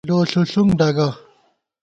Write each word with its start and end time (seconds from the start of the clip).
لوݪُݪُنگ 0.07 0.69
ڈگہ 0.79 1.07